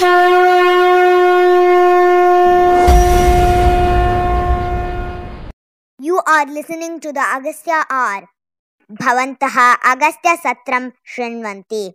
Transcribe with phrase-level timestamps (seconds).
[0.00, 0.06] You
[6.26, 8.30] are listening to the Agastya Hour.
[8.90, 11.92] Bhavantaha Agastya Satram Shrinvanti.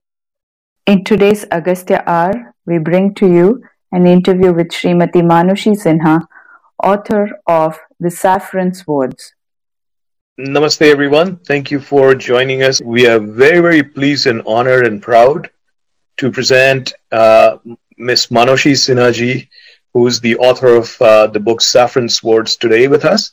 [0.86, 6.28] In today's Agastya Hour, we bring to you an interview with Srimati Manoshi Sinha,
[6.84, 9.34] author of The Saffron Swords.
[10.40, 11.38] Namaste, everyone.
[11.38, 12.80] Thank you for joining us.
[12.84, 15.50] We are very, very pleased and honored and proud
[16.18, 17.58] to present uh,
[17.98, 19.48] Miss Manoshi Sinha
[19.94, 23.32] who's the author of uh, the book Saffron Swords, today with us.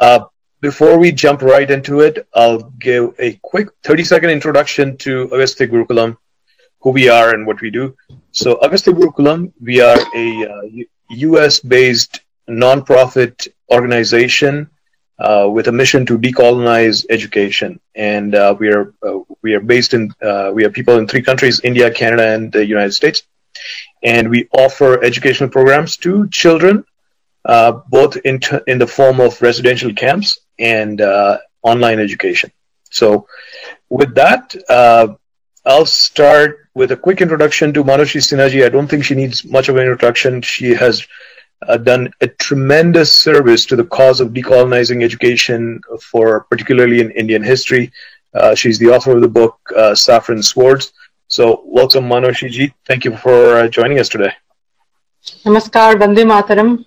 [0.00, 0.20] Uh,
[0.60, 5.66] before we jump right into it, I'll give a quick 30 second introduction to Agastya
[5.66, 6.16] Gurukulam,
[6.80, 7.96] who we are and what we do.
[8.30, 10.62] So, Agastya Gurukulam, we are a uh,
[11.08, 14.70] US based nonprofit organization
[15.18, 17.80] uh, with a mission to decolonize education.
[17.94, 21.22] And uh, we are uh, we are based in uh, we have people in three
[21.22, 23.22] countries: India, Canada, and the United States.
[24.02, 26.84] And we offer educational programs to children
[27.44, 32.50] uh, both in, t- in the form of residential camps and uh, online education.
[32.90, 33.26] So,
[33.88, 35.14] with that, uh,
[35.64, 38.64] I'll start with a quick introduction to Manoshi Sinha.
[38.64, 40.42] I don't think she needs much of an introduction.
[40.42, 41.06] She has
[41.66, 47.42] uh, done a tremendous service to the cause of decolonizing education for particularly in Indian
[47.42, 47.92] history.
[48.34, 50.92] Uh, she's the author of the book uh, Saffron Swords.
[51.36, 52.72] So, welcome, Manoshi ji.
[52.86, 54.32] Thank you for joining us today.
[55.44, 56.84] Namaskar, Vande Mataram.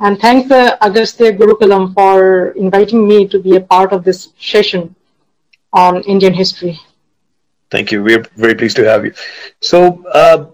[0.00, 4.94] And thanks uh, Agastya Gurukulam for inviting me to be a part of this session
[5.72, 6.78] on Indian history.
[7.70, 8.02] Thank you.
[8.02, 9.12] We're very pleased to have you.
[9.60, 10.46] So, uh,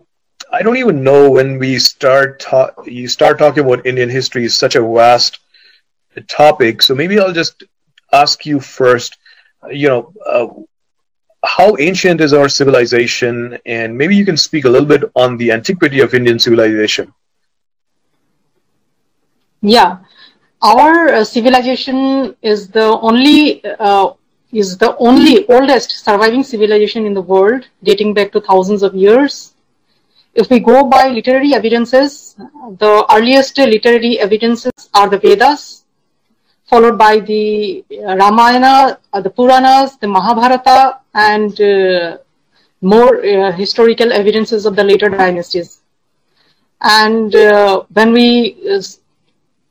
[0.52, 4.56] I don't even know when we start ta- you start talking about Indian history is
[4.56, 5.38] such a vast
[6.28, 6.82] topic.
[6.82, 7.62] So maybe I'll just
[8.12, 9.18] ask you first.
[9.70, 10.46] You know, uh,
[11.44, 15.52] how ancient is our civilization, and maybe you can speak a little bit on the
[15.52, 17.12] antiquity of Indian civilization.
[19.62, 19.98] Yeah,
[20.62, 24.12] our uh, civilization is the only uh,
[24.52, 29.54] is the only oldest surviving civilization in the world, dating back to thousands of years.
[30.34, 32.36] If we go by literary evidences,
[32.78, 35.79] the earliest literary evidences are the Vedas,
[36.70, 37.84] followed by the
[38.22, 42.18] Ramayana, uh, the Puranas, the Mahabharata, and uh,
[42.80, 45.80] more uh, historical evidences of the later dynasties.
[46.80, 48.56] And uh, when we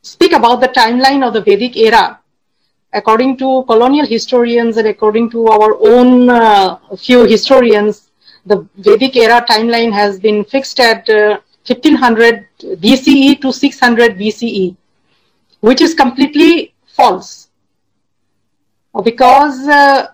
[0.02, 2.20] speak about the timeline of the Vedic era,
[2.94, 8.10] according to colonial historians and according to our own uh, few historians,
[8.46, 12.48] the Vedic era timeline has been fixed at uh, 1500
[12.84, 14.76] BCE to 600 BCE,
[15.62, 17.50] which is completely false.
[19.04, 20.08] Because uh,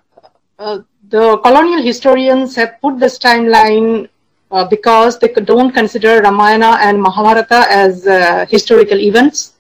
[0.60, 0.80] uh,
[1.10, 4.10] the colonial historians have put this timeline
[4.52, 8.06] uh, because they don't consider Ramayana and Mahabharata as
[8.50, 9.56] historical events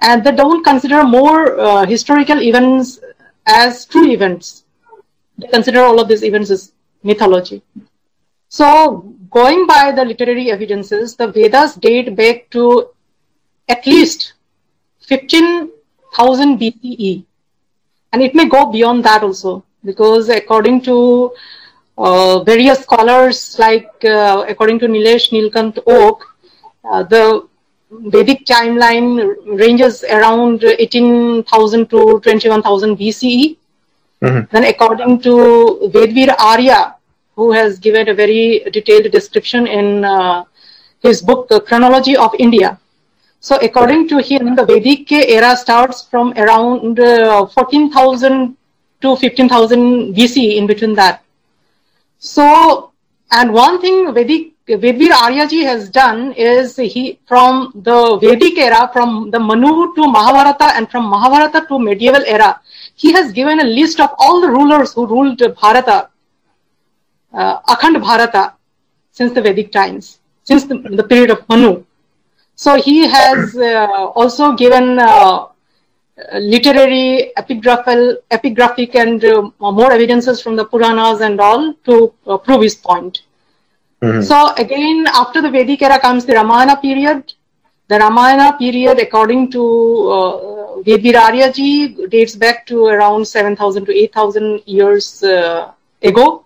[0.00, 3.00] and they don't consider more uh, historical events
[3.46, 4.64] as true events.
[5.38, 6.72] They consider all of these events as
[7.02, 7.62] mythology.
[8.48, 12.90] So, going by the literary evidences, the Vedas date back to
[13.68, 14.34] at least
[16.14, 17.24] 15,000 BCE.
[18.12, 21.32] And it may go beyond that also, because according to
[21.98, 26.24] uh, various scholars, like uh, according to Nilesh Nilkanth Oak,
[26.84, 27.48] uh, the
[27.90, 33.56] Vedic timeline ranges around 18,000 to 21,000 BCE.
[34.22, 34.50] Mm-hmm.
[34.50, 36.96] Then, according to Vedveer Arya,
[37.36, 40.44] who has given a very detailed description in uh,
[41.02, 42.78] his book, The Chronology of India.
[43.46, 48.56] So, according to him, the Vedic era starts from around uh, 14,000
[49.02, 51.22] to 15,000 BC, in between that.
[52.18, 52.92] So,
[53.32, 59.30] and one thing Vedic Vedveer Aryaji has done is he from the Vedic era, from
[59.30, 62.58] the Manu to Mahabharata and from Mahabharata to medieval era,
[62.94, 66.08] he has given a list of all the rulers who ruled Bharata,
[67.34, 68.54] uh, Akhand Bharata,
[69.12, 71.84] since the Vedic times, since the, the period of Manu.
[72.56, 75.46] So he has uh, also given uh,
[76.34, 82.62] literary, epigraphical, epigraphic, and uh, more evidences from the Puranas and all to uh, prove
[82.62, 83.22] his point.
[84.00, 84.22] Mm-hmm.
[84.22, 87.32] So again, after the Vedic era comes the Ramayana period.
[87.88, 89.62] The Ramayana period, according to
[90.10, 95.72] uh, Vedveer Aryaji, dates back to around 7,000 to 8,000 years uh,
[96.02, 96.43] ago.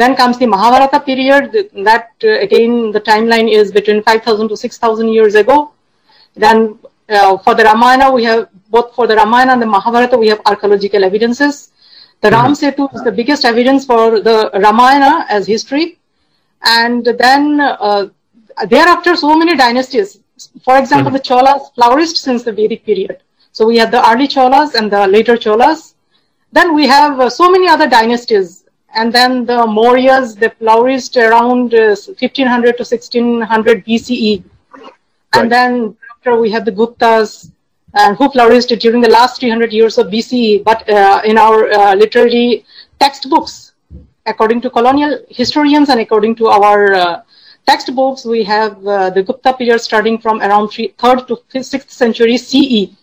[0.00, 1.70] Then comes the Mahabharata period.
[1.88, 5.72] That uh, again, the timeline is between 5,000 to 6,000 years ago.
[6.34, 10.28] Then uh, for the Ramayana, we have both for the Ramayana and the Mahabharata, we
[10.28, 11.72] have archaeological evidences.
[12.20, 12.42] The mm-hmm.
[12.42, 15.98] Ram Setu is the biggest evidence for the Ramayana as history
[16.62, 18.08] and then uh,
[18.68, 20.20] thereafter, so many dynasties.
[20.62, 23.22] For example, the Cholas flourished since the Vedic period.
[23.52, 25.94] So we have the early Cholas and the later Cholas.
[26.52, 28.59] Then we have uh, so many other dynasties.
[28.94, 34.44] And then the Mauryas, they flourished around uh, 1500 to 1600 BCE.
[34.72, 34.92] Right.
[35.32, 37.50] And then after we have the Guptas,
[37.94, 40.64] uh, who flourished during the last 300 years of BCE.
[40.64, 42.64] But uh, in our uh, literary
[42.98, 43.72] textbooks,
[44.26, 47.22] according to colonial historians and according to our uh,
[47.66, 52.36] textbooks, we have uh, the Gupta period starting from around three, 3rd to 6th century
[52.36, 52.94] CE.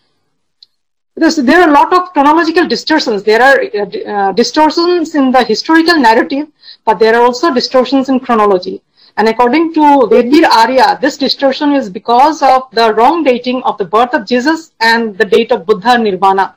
[1.17, 3.23] There are a lot of chronological distortions.
[3.23, 6.47] There are uh, uh, distortions in the historical narrative,
[6.85, 8.83] but there are also distortions in chronology.
[9.17, 9.81] And according to
[10.11, 14.73] Vedveer Arya, this distortion is because of the wrong dating of the birth of Jesus
[14.79, 16.55] and the date of Buddha Nirvana.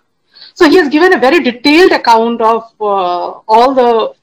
[0.52, 4.14] So he has given a very detailed account of uh, all the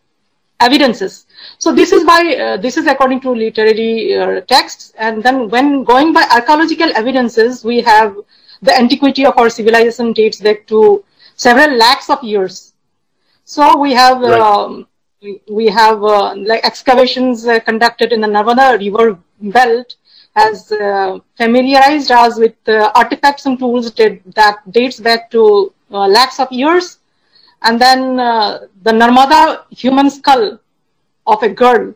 [0.59, 1.25] evidences.
[1.57, 5.83] So this is by uh, this is according to literary uh, texts, and then when
[5.83, 8.15] going by archaeological evidences, we have
[8.61, 11.03] the antiquity of our civilization dates back to
[11.35, 12.73] several lakhs of years.
[13.45, 14.41] So we have Right.
[14.41, 14.87] um,
[15.49, 19.95] we, have uh, like excavations uh, conducted in the Narmada River belt
[20.35, 26.07] has uh, familiarized us with uh, artifacts and tools that, that dates back to uh,
[26.07, 26.99] lakhs of years
[27.63, 30.59] and then uh, the Narmada human skull
[31.25, 31.93] of a girl,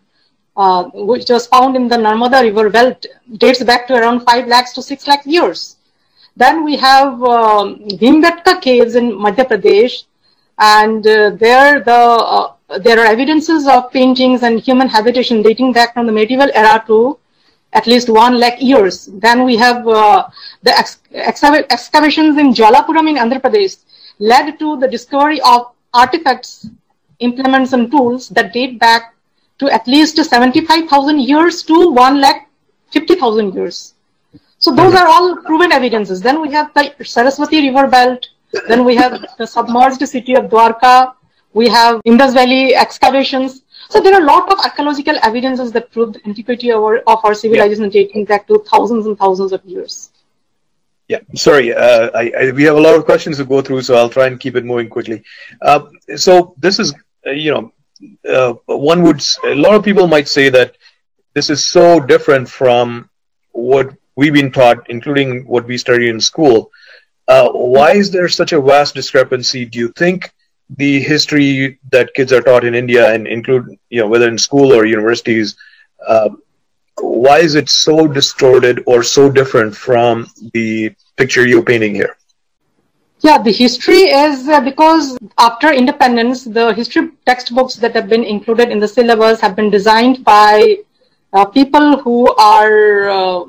[0.57, 3.05] uh, which was found in the Narmada river belt,
[3.37, 5.77] dates back to around 5 lakhs to 6 lakh years.
[6.35, 7.87] Then we have um,
[8.61, 10.03] caves in Madhya Pradesh,
[10.57, 15.93] and uh, there the uh, there are evidences of paintings and human habitation dating back
[15.93, 17.17] from the medieval era to
[17.73, 19.07] at least one lakh years.
[19.07, 20.27] Then we have uh,
[20.63, 23.77] the ex- excava- excavations in Jwalapuram in Andhra Pradesh
[24.19, 26.67] led to the discovery of artifacts,
[27.19, 29.15] implements, and tools that date back
[29.59, 32.49] to at least 75,000 years to 1 lakh
[32.91, 33.93] 50,000 years.
[34.61, 36.21] So those are all proven evidences.
[36.21, 38.29] Then we have the Saraswati river belt.
[38.67, 41.15] Then we have the submerged city of Dwarka.
[41.53, 43.63] We have Indus Valley excavations.
[43.89, 47.25] So there are a lot of archaeological evidences that prove the antiquity of our, of
[47.25, 50.11] our civilization dating back to thousands and thousands of years.
[51.07, 51.73] Yeah, sorry.
[51.73, 54.27] Uh, I, I, we have a lot of questions to go through, so I'll try
[54.27, 55.23] and keep it moving quickly.
[55.61, 56.93] Uh, so this is,
[57.25, 57.73] uh, you know,
[58.29, 59.21] uh, one would.
[59.43, 60.77] a lot of people might say that
[61.33, 63.09] this is so different from
[63.53, 66.71] what we've been taught, including what we study in school.
[67.27, 69.65] Uh, why is there such a vast discrepancy?
[69.65, 70.31] Do you think
[70.77, 74.73] the history that kids are taught in India, and include, you know, whether in school
[74.73, 75.55] or universities,
[76.07, 76.29] uh,
[76.99, 82.15] why is it so distorted or so different from the picture you're painting here?
[83.19, 88.69] Yeah, the history is uh, because after independence, the history textbooks that have been included
[88.69, 90.77] in the syllabus have been designed by
[91.33, 93.43] uh, people who are uh,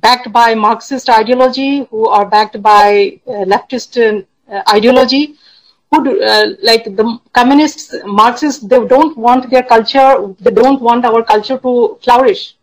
[0.00, 5.34] backed by Marxist ideology, who are backed by uh, leftist uh, ideology,
[5.90, 11.04] who do, uh, like the communists, Marxists, they don't want their culture, they don't want
[11.04, 12.54] our culture to flourish.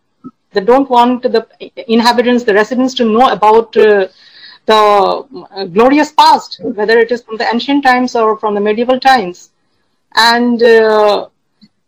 [0.53, 1.45] They don't want the
[1.87, 4.07] inhabitants, the residents to know about uh,
[4.65, 9.49] the glorious past, whether it is from the ancient times or from the medieval times.
[10.15, 10.61] And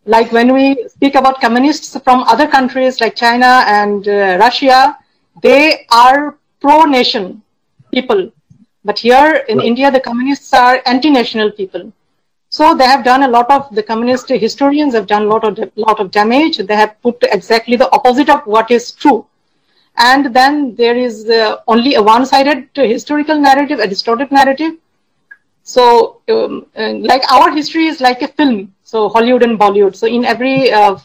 [0.08, 4.96] like when we speak about communists from other countries like China and uh, Russia,
[5.42, 7.42] they are pro-nation
[7.92, 8.32] people.
[8.84, 11.92] But here in India, the communists are anti-national people.
[12.50, 15.70] So they have done a lot of the communist historians have done a lot of
[15.76, 16.56] lot of damage.
[16.56, 19.26] They have put exactly the opposite of what is true,
[19.98, 24.72] and then there is uh, only a one-sided historical narrative, a distorted narrative.
[25.68, 28.72] So, um, uh, like our history is like a film.
[28.84, 29.96] So Hollywood and Bollywood.
[29.96, 30.96] So in every uh,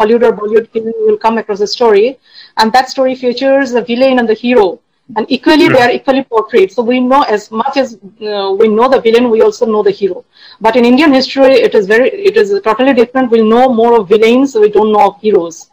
[0.00, 2.18] Hollywood or Bollywood film, you will come across a story,
[2.58, 4.80] and that story features the villain and the hero.
[5.16, 6.72] And equally they are equally portrayed.
[6.72, 7.94] So we know as much as
[8.30, 10.24] uh, we know the villain we also know the hero.
[10.60, 13.30] But in indian history it is very it is totally different.
[13.30, 15.70] We know more of villains so we don't know of heroes.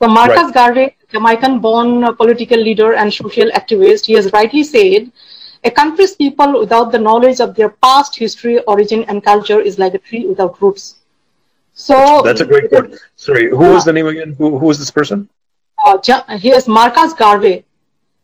[0.00, 0.54] So marcus Right.
[0.58, 1.90] garvey jamaican born
[2.22, 5.10] political leader and social activist he has rightly said
[5.64, 9.94] a country's people without the knowledge of their past history origin and culture is like
[9.94, 10.96] a tree without roots
[11.74, 12.94] so That's a great quote.
[13.16, 14.34] Sorry, who was the name again?
[14.38, 15.28] Who, who is this person?
[15.86, 17.64] uh, Ja- he is Marcus Garvey.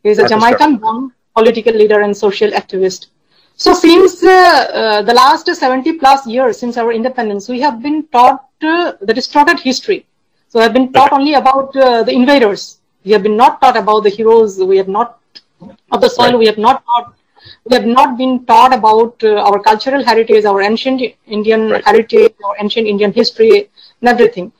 [0.03, 3.07] He is a Marcus Jamaican born political leader and social activist.
[3.55, 8.07] So, since uh, uh, the last 70 plus years since our independence, we have been
[8.07, 10.05] taught uh, the distorted history.
[10.49, 12.77] So, we have been taught only about uh, the invaders.
[13.05, 14.57] We have been not taught about the heroes.
[14.59, 15.19] We have not
[15.91, 16.31] of the soil.
[16.31, 16.39] Right.
[16.39, 17.13] We have not taught.
[17.65, 21.85] We have not been taught about uh, our cultural heritage, our ancient Indian Right.
[21.85, 23.69] heritage, our ancient Indian history,
[24.01, 24.51] and everything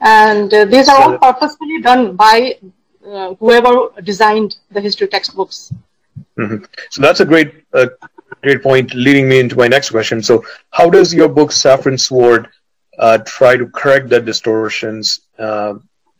[0.00, 2.58] and uh, these are all purposefully done by
[3.06, 5.72] uh, whoever designed the history textbooks.
[6.38, 6.64] Mm-hmm.
[6.90, 7.88] So that's a great, uh,
[8.42, 10.22] great point, leading me into my next question.
[10.22, 12.48] So, how does your book Saffron Sword
[12.98, 15.20] uh, try to correct that distortions?
[15.38, 15.74] Uh,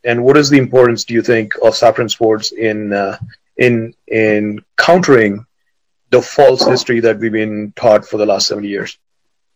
[0.05, 3.19] and what is the importance, do you think, of Saffron Swords in uh,
[3.57, 5.45] in in countering
[6.11, 8.99] the false history that we've been taught for the last seventy years?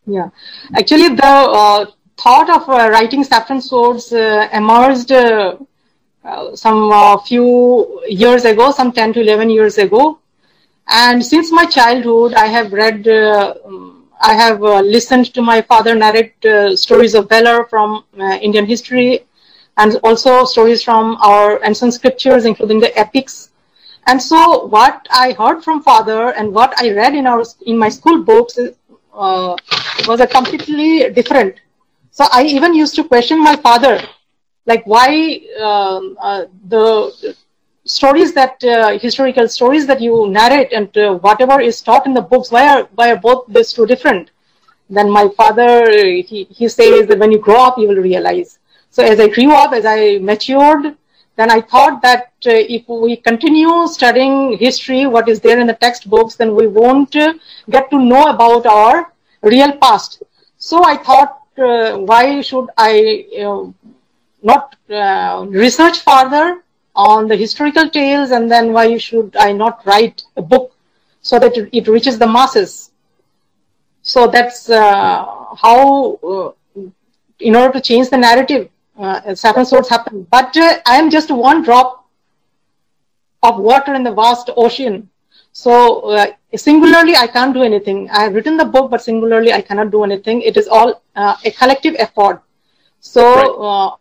[0.07, 0.29] Yeah,
[0.75, 5.13] actually, the uh, thought of uh, writing Saffron Swords emerged.
[6.25, 10.19] Uh, some uh, few years ago, some 10 to 11 years ago,
[10.89, 13.55] and since my childhood, I have read, uh,
[14.23, 18.65] I have uh, listened to my father narrate uh, stories of valor from uh, Indian
[18.65, 19.27] history
[19.77, 23.51] and also stories from our ancient scriptures, including the epics.
[24.07, 27.89] And so what I heard from father and what I read in our, in my
[27.89, 28.59] school books
[29.15, 29.57] uh,
[30.07, 31.57] was a completely different.
[32.11, 34.01] So I even used to question my father,
[34.67, 36.17] like why um,
[36.69, 37.35] the
[37.85, 42.21] stories that uh, historical stories that you narrate and uh, whatever is taught in the
[42.21, 44.31] books why are why are both these two different
[44.89, 48.59] then my father he, he says that when you grow up you will realize
[48.91, 50.97] so as i grew up as i matured
[51.37, 55.79] then i thought that uh, if we continue studying history what is there in the
[55.87, 57.33] textbooks then we won't uh,
[57.71, 59.13] get to know about our
[59.43, 60.23] real past
[60.59, 63.65] so i thought uh, why should i uh,
[64.43, 64.77] not
[65.65, 66.65] research further
[66.95, 70.75] on the historical tales and then why should I not write a book
[71.23, 72.91] so that it reaches the masses.
[74.03, 75.25] So that's uh,
[75.57, 76.81] how, uh,
[77.41, 80.27] in order to change the narrative, uh, Saffron Swords happen.
[80.31, 82.09] But uh, I am just one drop
[83.43, 85.09] of water in the vast ocean.
[85.53, 88.11] So uh, singularly, I can't do anything.
[88.11, 90.43] I have written the book, but singularly, I cannot do anything.
[90.43, 92.43] It is all uh, a collective effort.
[93.01, 93.97] So right uh,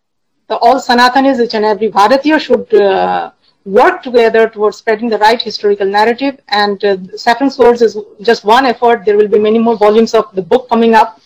[0.62, 3.32] all Sanatanis, each and every Bharatiya should uh,
[3.66, 6.40] work together towards spreading the right historical narrative.
[6.50, 9.06] And uh, Saffron Swords is just one effort.
[9.06, 11.20] There will be many more volumes of the book coming up.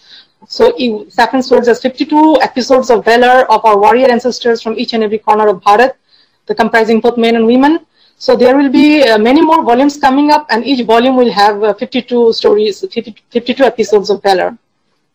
[0.48, 0.74] So
[1.10, 5.48] Saffron has 52 episodes of valor of our warrior ancestors from each and every corner
[5.48, 5.94] of Bharat,
[6.46, 7.86] the comprising both men and women.
[8.20, 11.64] So there will be uh, many more volumes coming up, and each volume will have
[11.64, 14.58] uh, 52 stories, 50, 52 episodes of valor.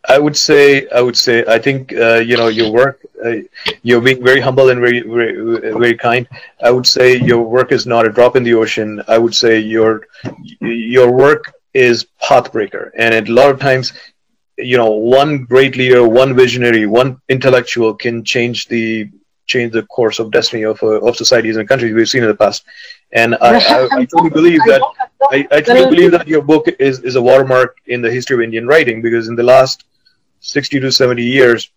[0.08, 3.00] I would say, I would say, I think uh, you know your work.
[3.24, 3.36] Uh,
[3.82, 6.28] you're being very humble and very, very, very kind.
[6.62, 9.00] I would say your work is not a drop in the ocean.
[9.06, 10.06] I would say your
[10.60, 13.92] your work is pathbreaker, and a lot of times,
[14.62, 19.10] you know, one great leader, one visionary, one intellectual can change the
[19.46, 22.34] change the course of destiny of uh, of societies and countries we've seen in the
[22.34, 22.64] past.
[23.12, 24.82] And I, I, I truly believe that
[25.30, 28.42] I, I truly believe that your book is, is a watermark in the history of
[28.42, 29.84] Indian writing because in the last
[30.40, 31.70] 60 to 70 years,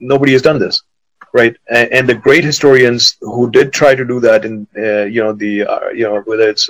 [0.00, 0.82] nobody has done this,
[1.32, 1.56] right?
[1.70, 5.32] And, and the great historians who did try to do that, in uh, you know
[5.32, 6.68] the uh, you know whether it's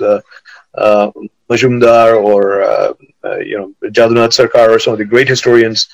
[0.75, 1.11] uh,
[1.49, 5.87] Majumdar or uh, uh, you know Jadunath Sarkar or some of the great historians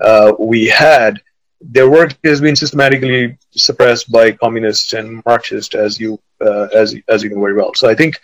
[0.00, 1.20] uh, we had,
[1.60, 7.22] their work has been systematically suppressed by communists and Marxists, as you uh, as as
[7.22, 7.74] you know very well.
[7.74, 8.20] So I think